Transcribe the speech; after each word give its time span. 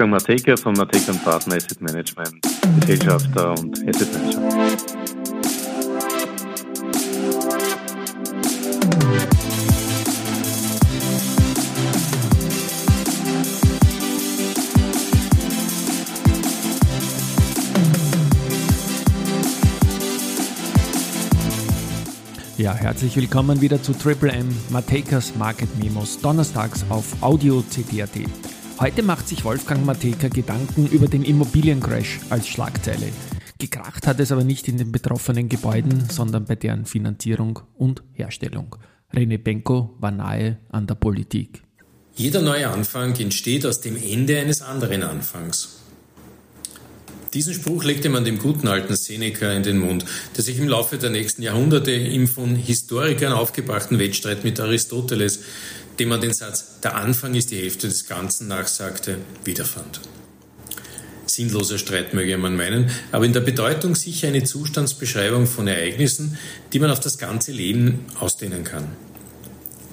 Wolfgang 0.00 0.12
Mateka 0.12 0.56
von 0.56 0.72
Mateka 0.72 1.12
Partner 1.12 1.56
Asset 1.56 1.82
Management, 1.82 2.40
Gesellschafter 2.80 3.50
und 3.50 3.86
Asset 3.86 4.08
Manager. 4.14 4.40
Ja, 22.56 22.72
herzlich 22.72 23.16
willkommen 23.16 23.60
wieder 23.60 23.82
zu 23.82 23.92
Triple 23.92 24.32
M 24.32 24.48
Matekas 24.70 25.34
Market 25.36 25.68
Memos, 25.78 26.18
donnerstags 26.18 26.86
auf 26.88 27.22
Audio 27.22 27.60
CD.at. 27.68 28.08
Heute 28.80 29.02
macht 29.02 29.28
sich 29.28 29.44
Wolfgang 29.44 29.84
Mateka 29.84 30.28
Gedanken 30.28 30.86
über 30.86 31.06
den 31.06 31.22
Immobiliencrash 31.22 32.20
als 32.30 32.48
Schlagzeile. 32.48 33.12
Gekracht 33.58 34.06
hat 34.06 34.18
es 34.20 34.32
aber 34.32 34.42
nicht 34.42 34.68
in 34.68 34.78
den 34.78 34.90
betroffenen 34.90 35.50
Gebäuden, 35.50 36.08
sondern 36.08 36.46
bei 36.46 36.54
deren 36.54 36.86
Finanzierung 36.86 37.60
und 37.76 38.02
Herstellung. 38.14 38.76
René 39.12 39.36
Benko 39.36 39.96
war 39.98 40.12
nahe 40.12 40.60
an 40.70 40.86
der 40.86 40.94
Politik. 40.94 41.62
Jeder 42.14 42.40
neue 42.40 42.70
Anfang 42.70 43.14
entsteht 43.16 43.66
aus 43.66 43.82
dem 43.82 43.98
Ende 44.02 44.40
eines 44.40 44.62
anderen 44.62 45.02
Anfangs. 45.02 45.79
Diesen 47.32 47.54
Spruch 47.54 47.84
legte 47.84 48.08
man 48.08 48.24
dem 48.24 48.38
guten 48.38 48.66
alten 48.66 48.96
Seneca 48.96 49.52
in 49.52 49.62
den 49.62 49.78
Mund, 49.78 50.04
der 50.36 50.42
sich 50.42 50.58
im 50.58 50.66
Laufe 50.66 50.98
der 50.98 51.10
nächsten 51.10 51.42
Jahrhunderte 51.42 51.92
im 51.92 52.26
von 52.26 52.56
Historikern 52.56 53.32
aufgebrachten 53.32 54.00
Wettstreit 54.00 54.42
mit 54.42 54.58
Aristoteles, 54.58 55.40
dem 56.00 56.08
man 56.08 56.20
den 56.20 56.32
Satz 56.32 56.80
Der 56.82 56.96
Anfang 56.96 57.34
ist 57.34 57.52
die 57.52 57.58
Hälfte 57.58 57.86
des 57.86 58.08
Ganzen 58.08 58.48
nachsagte, 58.48 59.18
wiederfand. 59.44 60.00
Sinnloser 61.26 61.78
Streit 61.78 62.14
möge 62.14 62.36
man 62.36 62.56
meinen, 62.56 62.90
aber 63.12 63.24
in 63.24 63.32
der 63.32 63.40
Bedeutung 63.40 63.94
sicher 63.94 64.26
eine 64.26 64.42
Zustandsbeschreibung 64.42 65.46
von 65.46 65.68
Ereignissen, 65.68 66.36
die 66.72 66.80
man 66.80 66.90
auf 66.90 66.98
das 66.98 67.18
ganze 67.18 67.52
Leben 67.52 68.06
ausdehnen 68.18 68.64
kann. 68.64 68.88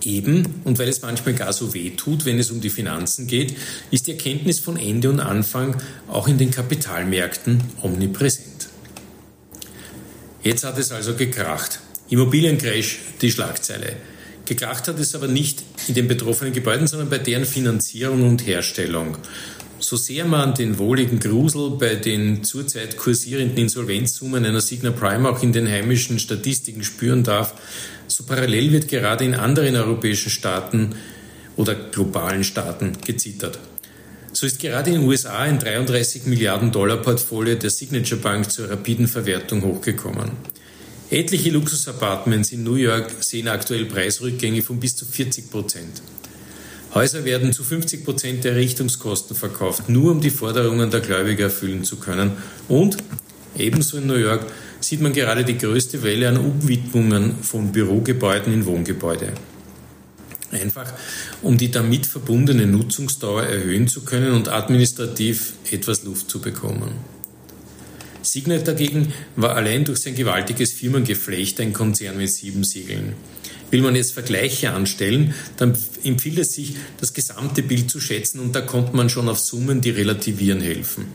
Eben, 0.08 0.62
und 0.64 0.80
weil 0.80 0.88
es 0.88 1.02
manchmal 1.02 1.36
gar 1.36 1.52
so 1.52 1.74
weh 1.74 1.90
tut, 1.90 2.24
wenn 2.24 2.40
es 2.40 2.50
um 2.50 2.62
die 2.62 2.70
Finanzen 2.70 3.28
geht, 3.28 3.58
ist 3.92 4.08
die 4.08 4.12
Erkenntnis 4.12 4.58
von 4.58 4.78
Ende 4.78 5.10
und 5.10 5.20
Anfang 5.20 5.76
auch 6.08 6.30
in 6.30 6.38
den 6.38 6.50
Kapitalmärkten 6.50 7.62
omnipräsent. 7.82 8.70
Jetzt 10.44 10.64
hat 10.64 10.78
es 10.78 10.94
also 10.94 11.16
gekracht. 11.16 11.82
Immobiliencrash, 12.08 13.00
die 13.22 13.30
Schlagzeile. 13.30 13.98
Gekracht 14.46 14.88
hat 14.88 14.98
es 14.98 15.14
aber 15.14 15.28
nicht 15.28 15.64
in 15.90 15.94
den 15.94 16.08
betroffenen 16.08 16.54
Gebäuden, 16.54 16.88
sondern 16.88 17.10
bei 17.10 17.18
deren 17.18 17.44
Finanzierung 17.44 18.26
und 18.30 18.48
Herstellung. 18.48 19.18
So 19.90 19.96
sehr 19.96 20.26
man 20.26 20.54
den 20.54 20.80
wohligen 20.80 21.18
Grusel 21.18 21.70
bei 21.80 21.96
den 21.96 22.44
zurzeit 22.44 22.98
kursierenden 22.98 23.58
Insolvenzsummen 23.58 24.44
einer 24.44 24.60
Signa 24.60 24.92
Prime 24.92 25.30
auch 25.30 25.42
in 25.42 25.54
den 25.54 25.66
heimischen 25.66 26.20
Statistiken 26.20 26.84
spüren 26.84 27.24
darf, 27.24 27.54
so 28.06 28.26
parallel 28.26 28.74
wird 28.74 28.90
gerade 28.90 29.24
in 29.24 29.34
anderen 29.34 29.78
europäischen 29.78 30.30
Staaten 30.30 30.94
oder 31.56 31.74
globalen 31.74 32.44
Staaten 32.44 32.98
gezittert. 33.06 33.60
So 34.34 34.46
ist 34.46 34.60
gerade 34.60 34.90
in 34.90 35.00
den 35.00 35.08
USA 35.08 35.38
ein 35.38 35.58
33 35.58 36.26
Milliarden 36.26 36.74
Dollar 36.74 36.98
Portfolio 36.98 37.56
der 37.56 37.70
Signature 37.70 38.20
Bank 38.20 38.52
zur 38.52 38.70
rapiden 38.70 39.08
Verwertung 39.08 39.64
hochgekommen. 39.64 40.32
Etliche 41.10 41.52
Luxusapartments 41.52 42.52
in 42.52 42.64
New 42.66 42.76
York 42.76 43.10
sehen 43.22 43.48
aktuell 43.48 43.86
Preisrückgänge 43.86 44.62
von 44.64 44.82
bis 44.82 44.98
zu 44.98 45.06
40 45.06 45.50
Prozent. 45.50 46.02
Häuser 46.94 47.26
werden 47.26 47.54
zu 47.54 47.64
50 47.64 48.06
Prozent 48.06 48.44
der 48.44 48.56
Richtungskosten 48.56 49.36
verkauft, 49.36 49.90
nur 49.90 50.12
um 50.12 50.22
die 50.22 50.30
Forderungen 50.30 50.90
der 50.90 51.02
Gläubiger 51.02 51.46
erfüllen 51.46 51.84
zu 51.84 51.98
können. 51.98 52.32
Und 52.68 52.98
ebenso 53.58 53.98
in 53.98 54.08
New 54.08 54.16
York 54.16 54.46
sieht 54.80 55.02
man 55.02 55.14
gerade 55.14 55.44
die 55.44 55.58
größte 55.58 56.04
Welle 56.04 56.30
an 56.30 56.38
Umwidmungen 56.38 57.36
von 57.42 57.72
Bürogebäuden 57.72 58.54
in 58.54 58.66
Wohngebäude. 58.66 59.34
Einfach, 60.52 60.94
um 61.42 61.58
die 61.58 61.72
damit 61.72 62.06
verbundene 62.06 62.66
Nutzungsdauer 62.66 63.44
erhöhen 63.44 63.88
zu 63.88 64.06
können 64.06 64.32
und 64.32 64.48
administrativ 64.48 65.54
etwas 65.70 66.04
Luft 66.04 66.30
zu 66.30 66.40
bekommen. 66.40 66.94
Signet 68.22 68.68
dagegen 68.68 69.14
war 69.36 69.56
allein 69.56 69.84
durch 69.84 70.00
sein 70.00 70.16
gewaltiges 70.16 70.74
Firmengeflecht 70.74 71.60
ein 71.60 71.74
Konzern 71.74 72.18
mit 72.18 72.30
sieben 72.30 72.64
Siegeln. 72.64 73.14
Will 73.70 73.82
man 73.82 73.96
jetzt 73.96 74.14
Vergleiche 74.14 74.72
anstellen, 74.72 75.34
dann 75.58 75.78
empfiehlt 76.04 76.40
es 76.40 76.54
sich, 76.54 76.76
das 77.00 77.14
gesamte 77.14 77.64
Bild 77.64 77.92
zu 77.92 78.00
schätzen 78.00 78.40
und 78.40 78.56
da 78.56 78.62
kommt 78.62 78.94
man 78.94 79.10
schon 79.10 79.28
auf 79.28 79.40
Summen, 79.40 79.82
die 79.82 79.90
relativieren 79.90 80.62
helfen. 80.62 81.06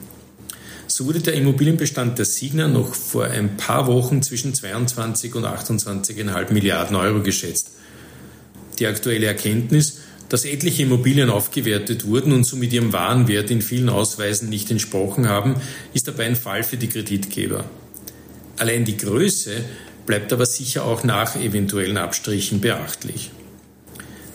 So 0.87 1.07
wurde 1.07 1.21
der 1.21 1.35
Immobilienbestand 1.35 2.19
der 2.19 2.27
Signa 2.27 2.69
noch 2.69 2.95
vor 2.95 3.25
ein 3.25 3.57
paar 3.57 3.87
Wochen 3.87 4.23
zwischen 4.23 4.53
22 4.53 5.35
und 5.35 5.47
28,5 5.47 6.53
Milliarden 6.53 6.97
Euro 6.97 7.23
geschätzt. 7.23 7.71
Die 8.79 8.87
aktuelle 8.87 9.27
Erkenntnis, 9.27 10.01
dass 10.29 10.45
etliche 10.45 10.83
Immobilien 10.83 11.31
aufgewertet 11.31 12.07
wurden 12.07 12.33
und 12.33 12.45
somit 12.45 12.75
ihrem 12.75 12.93
Warenwert 12.93 13.51
in 13.51 13.63
vielen 13.63 13.89
Ausweisen 13.89 14.51
nicht 14.51 14.71
entsprochen 14.71 15.29
haben, 15.29 15.55
ist 15.95 16.09
dabei 16.09 16.27
ein 16.27 16.37
Fall 16.37 16.63
für 16.63 16.77
die 16.77 16.89
Kreditgeber. 16.89 17.65
Allein 18.59 18.85
die 18.85 18.97
Größe 18.97 19.53
bleibt 20.13 20.35
aber 20.35 20.45
sicher 20.45 20.85
auch 20.85 21.05
nach 21.05 21.37
eventuellen 21.37 21.97
Abstrichen 21.97 22.61
beachtlich. 22.61 23.31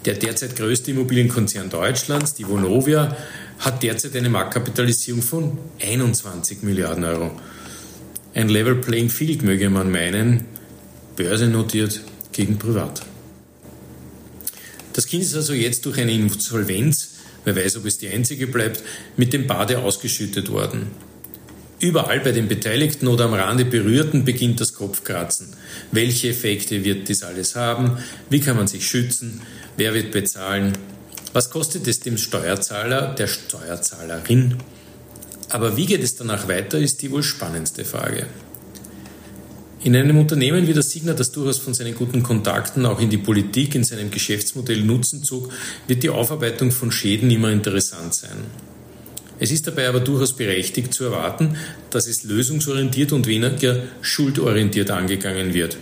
Der 0.06 0.16
derzeit 0.16 0.56
größte 0.56 0.90
Immobilienkonzern 0.90 1.70
Deutschlands, 1.70 2.34
die 2.34 2.48
Vonovia, 2.48 3.16
hat 3.60 3.84
derzeit 3.84 4.16
eine 4.16 4.32
Marktkapitalisierung 4.32 5.22
von 5.22 5.60
21 5.80 6.64
Milliarden 6.64 7.04
Euro. 7.04 7.30
Ein 8.34 8.50
Level 8.50 8.78
Playing 8.78 9.12
Field 9.12 9.44
möge 9.44 9.70
man 9.70 9.92
meinen, 9.92 10.46
börsennotiert 11.16 12.02
gegen 12.32 12.58
privat. 12.58 13.04
Das 14.94 15.06
Kind 15.06 15.22
ist 15.22 15.36
also 15.36 15.54
jetzt 15.54 15.86
durch 15.86 16.00
eine 16.00 16.12
Insolvenz, 16.12 17.18
wer 17.46 17.56
weiß, 17.56 17.78
ob 17.78 17.86
es 17.86 18.00
die 18.00 18.10
einzige 18.10 18.48
bleibt, 18.48 18.82
mit 19.16 19.32
dem 19.32 19.46
Bade 19.46 19.78
ausgeschüttet 19.78 20.50
worden. 20.50 20.88
Überall 21.80 22.20
bei 22.22 22.32
den 22.32 22.48
Beteiligten 22.48 23.08
oder 23.08 23.26
am 23.26 23.34
Rande 23.34 23.64
Berührten 23.64 24.26
beginnt 24.26 24.60
das 24.60 24.74
Kopfkratzen. 24.74 25.50
Welche 25.92 26.30
Effekte 26.30 26.84
wird 26.84 27.08
dies 27.08 27.22
alles 27.22 27.56
haben? 27.56 28.00
Wie 28.32 28.40
kann 28.40 28.58
man 28.58 28.68
sich 28.68 28.88
schützen? 28.88 29.42
Wer 29.78 29.94
wird 29.94 30.12
bezahlen? 30.12 30.74
Was 31.34 31.52
kostet 31.52 31.88
es 31.88 32.00
dem 32.00 32.18
Steuerzahler, 32.18 33.14
der 33.14 33.28
Steuerzahlerin? 33.28 34.56
Aber 35.50 35.78
wie 35.78 35.86
geht 35.86 36.04
es 36.04 36.16
danach 36.16 36.48
weiter, 36.48 36.80
ist 36.80 37.04
die 37.04 37.12
wohl 37.12 37.22
spannendste 37.22 37.86
Frage. 37.86 38.26
In 39.84 39.96
einem 39.96 40.18
Unternehmen 40.18 40.68
wie 40.68 40.74
das 40.74 40.90
Signa, 40.90 41.14
das 41.14 41.32
durchaus 41.32 41.60
von 41.60 41.76
seinen 41.76 41.94
guten 41.94 42.24
Kontakten 42.24 42.88
auch 42.88 43.00
in 43.00 43.12
die 43.12 43.20
Politik, 43.20 43.76
in 43.76 43.84
seinem 43.84 44.10
Geschäftsmodell 44.10 44.82
Nutzen 44.82 45.24
zog, 45.24 45.54
wird 45.86 46.02
die 46.02 46.10
Aufarbeitung 46.10 46.72
von 46.72 46.92
Schäden 46.92 47.30
immer 47.30 47.52
interessant 47.52 48.16
sein. 48.16 48.38
Es 49.40 49.52
ist 49.52 49.68
dabei 49.68 49.88
aber 49.88 50.00
durchaus 50.00 50.34
berechtigt 50.34 50.94
zu 50.94 51.06
erwarten, 51.06 51.58
dass 51.90 52.08
es 52.08 52.24
lösungsorientiert 52.24 53.12
und 53.12 53.28
weniger 53.28 53.84
schuldorientiert 54.02 54.90
angegangen 54.92 55.54
wird. 55.54 55.78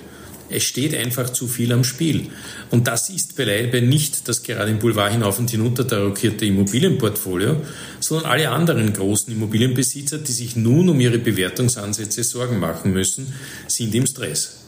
Es 0.47 0.63
steht 0.63 0.95
einfach 0.95 1.31
zu 1.31 1.47
viel 1.47 1.71
am 1.71 1.83
Spiel. 1.83 2.27
Und 2.69 2.87
das 2.87 3.09
ist 3.09 3.35
beileibe 3.35 3.81
nicht 3.81 4.27
das 4.27 4.43
gerade 4.43 4.71
im 4.71 4.79
Boulevard 4.79 5.11
hinauf 5.11 5.39
und 5.39 5.49
hinunter 5.49 5.87
tarockierte 5.87 6.45
Immobilienportfolio, 6.45 7.61
sondern 7.99 8.29
alle 8.29 8.49
anderen 8.49 8.93
großen 8.93 9.33
Immobilienbesitzer, 9.33 10.19
die 10.19 10.31
sich 10.31 10.55
nun 10.55 10.89
um 10.89 10.99
ihre 10.99 11.17
Bewertungsansätze 11.17 12.23
Sorgen 12.23 12.59
machen 12.59 12.93
müssen, 12.93 13.33
sind 13.67 13.95
im 13.95 14.05
Stress. 14.05 14.59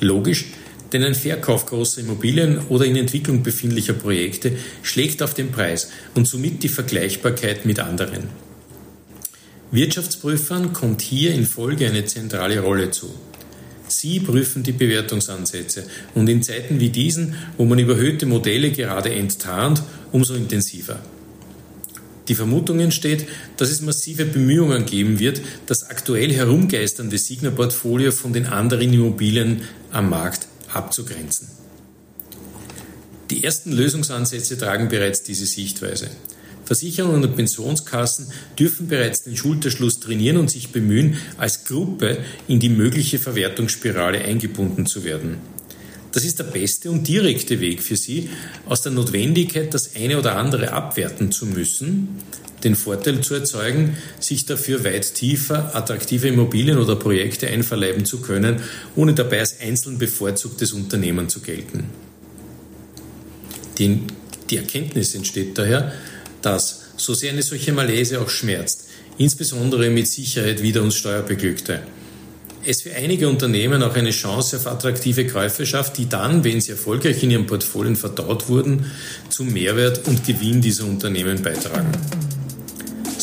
Logisch, 0.00 0.46
denn 0.92 1.04
ein 1.04 1.14
Verkauf 1.14 1.66
großer 1.66 2.00
Immobilien 2.00 2.58
oder 2.68 2.84
in 2.84 2.96
Entwicklung 2.96 3.42
befindlicher 3.42 3.92
Projekte 3.92 4.52
schlägt 4.82 5.22
auf 5.22 5.34
den 5.34 5.50
Preis 5.50 5.90
und 6.14 6.26
somit 6.26 6.62
die 6.62 6.68
Vergleichbarkeit 6.68 7.64
mit 7.64 7.80
anderen. 7.80 8.24
Wirtschaftsprüfern 9.70 10.72
kommt 10.72 11.00
hier 11.00 11.32
in 11.32 11.46
Folge 11.46 11.86
eine 11.86 12.04
zentrale 12.04 12.60
Rolle 12.60 12.90
zu. 12.90 13.08
Sie 13.86 14.20
prüfen 14.20 14.62
die 14.62 14.72
Bewertungsansätze 14.72 15.84
und 16.14 16.28
in 16.28 16.42
Zeiten 16.42 16.80
wie 16.80 16.90
diesen, 16.90 17.34
wo 17.56 17.64
man 17.64 17.78
überhöhte 17.78 18.26
Modelle 18.26 18.70
gerade 18.70 19.12
enttarnt, 19.12 19.82
umso 20.12 20.34
intensiver. 20.34 21.00
Die 22.28 22.34
Vermutung 22.36 22.78
entsteht, 22.78 23.26
dass 23.56 23.70
es 23.70 23.80
massive 23.80 24.24
Bemühungen 24.24 24.86
geben 24.86 25.18
wird, 25.18 25.40
das 25.66 25.90
aktuell 25.90 26.32
herumgeisternde 26.32 27.18
Signa-Portfolio 27.18 28.12
von 28.12 28.32
den 28.32 28.46
anderen 28.46 28.92
Immobilien 28.92 29.62
am 29.90 30.10
Markt 30.10 30.49
abzugrenzen. 30.72 31.48
Die 33.30 33.44
ersten 33.44 33.72
Lösungsansätze 33.72 34.58
tragen 34.58 34.88
bereits 34.88 35.22
diese 35.22 35.46
Sichtweise. 35.46 36.08
Versicherungen 36.64 37.24
und 37.24 37.36
Pensionskassen 37.36 38.28
dürfen 38.58 38.88
bereits 38.88 39.22
den 39.22 39.36
Schulterschluss 39.36 39.98
trainieren 40.00 40.36
und 40.36 40.50
sich 40.50 40.70
bemühen, 40.70 41.16
als 41.36 41.64
Gruppe 41.64 42.18
in 42.48 42.60
die 42.60 42.68
mögliche 42.68 43.18
Verwertungsspirale 43.18 44.20
eingebunden 44.20 44.86
zu 44.86 45.04
werden. 45.04 45.38
Das 46.12 46.24
ist 46.24 46.38
der 46.38 46.44
beste 46.44 46.90
und 46.90 47.06
direkte 47.06 47.60
Weg 47.60 47.82
für 47.82 47.96
sie, 47.96 48.30
aus 48.66 48.82
der 48.82 48.92
Notwendigkeit, 48.92 49.72
das 49.72 49.94
eine 49.94 50.18
oder 50.18 50.36
andere 50.36 50.72
abwerten 50.72 51.30
zu 51.30 51.46
müssen, 51.46 52.20
den 52.64 52.76
Vorteil 52.76 53.20
zu 53.20 53.34
erzeugen, 53.34 53.96
sich 54.18 54.46
dafür 54.46 54.84
weit 54.84 55.14
tiefer 55.14 55.74
attraktive 55.74 56.28
Immobilien 56.28 56.78
oder 56.78 56.96
Projekte 56.96 57.48
einverleiben 57.48 58.04
zu 58.04 58.20
können, 58.20 58.60
ohne 58.96 59.14
dabei 59.14 59.40
als 59.40 59.60
einzeln 59.60 59.98
bevorzugtes 59.98 60.72
Unternehmen 60.72 61.28
zu 61.28 61.40
gelten. 61.40 61.84
Die, 63.78 64.00
die 64.50 64.56
Erkenntnis 64.56 65.14
entsteht 65.14 65.56
daher, 65.56 65.92
dass, 66.42 66.80
so 66.96 67.14
sehr 67.14 67.32
eine 67.32 67.42
solche 67.42 67.72
Malaise 67.72 68.20
auch 68.20 68.28
schmerzt, 68.28 68.88
insbesondere 69.16 69.88
mit 69.90 70.06
Sicherheit 70.06 70.62
wieder 70.62 70.82
uns 70.82 70.96
Steuerbeglückte, 70.96 71.80
es 72.64 72.82
für 72.82 72.94
einige 72.94 73.28
Unternehmen 73.28 73.82
auch 73.82 73.94
eine 73.94 74.10
Chance 74.10 74.56
auf 74.56 74.66
attraktive 74.66 75.26
Käufe 75.26 75.64
schafft, 75.64 75.96
die 75.98 76.08
dann, 76.08 76.44
wenn 76.44 76.60
sie 76.60 76.72
erfolgreich 76.72 77.22
in 77.22 77.30
ihren 77.30 77.46
Portfolien 77.46 77.96
verdaut 77.96 78.48
wurden, 78.48 78.86
zum 79.30 79.52
Mehrwert 79.52 80.06
und 80.06 80.26
Gewinn 80.26 80.60
dieser 80.60 80.84
Unternehmen 80.84 81.42
beitragen. 81.42 81.90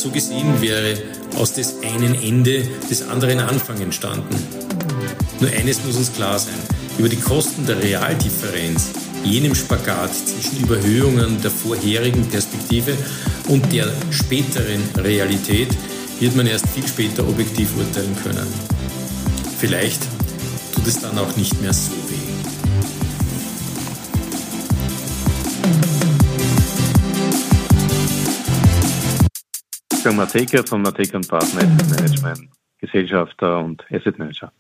So 0.07 0.13
gesehen 0.13 0.61
wäre 0.61 0.95
aus 1.35 1.51
des 1.51 1.79
einen 1.83 2.15
Ende 2.15 2.63
des 2.89 3.09
anderen 3.09 3.39
Anfang 3.39 3.81
entstanden. 3.81 4.37
Nur 5.41 5.49
eines 5.51 5.83
muss 5.83 5.97
uns 5.97 6.13
klar 6.13 6.39
sein. 6.39 6.55
Über 6.97 7.09
die 7.09 7.19
Kosten 7.19 7.65
der 7.65 7.83
Realdifferenz, 7.83 8.91
jenem 9.25 9.53
Spagat 9.53 10.11
zwischen 10.15 10.63
Überhöhungen 10.63 11.41
der 11.41 11.51
vorherigen 11.51 12.25
Perspektive 12.29 12.93
und 13.49 13.69
der 13.73 13.91
späteren 14.09 14.81
Realität, 14.95 15.75
wird 16.21 16.37
man 16.37 16.47
erst 16.47 16.69
viel 16.69 16.87
später 16.87 17.27
objektiv 17.27 17.75
urteilen 17.75 18.15
können. 18.23 18.47
Vielleicht 19.59 20.03
tut 20.73 20.87
es 20.87 21.01
dann 21.01 21.17
auch 21.17 21.35
nicht 21.35 21.61
mehr 21.61 21.73
so 21.73 21.91
Wolfgang 30.07 30.33
Mateka 30.33 30.63
von 30.63 30.81
Mateka 30.83 31.19
Partner 31.19 31.63
Asset 31.63 31.89
Management, 31.89 32.49
Gesellschafter 32.79 33.59
und 33.59 33.83
Asset 33.91 34.17
Manager. 34.17 34.53